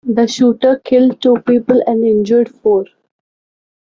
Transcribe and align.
The 0.03 0.25
shooter 0.27 0.77
killed 0.83 1.21
two 1.21 1.35
people 1.45 1.79
and 1.85 2.03
injured 2.03 2.49
four. 2.49 2.85